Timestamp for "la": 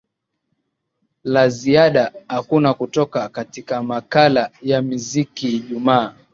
1.23-1.49